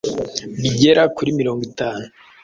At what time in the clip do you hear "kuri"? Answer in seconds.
1.15-1.29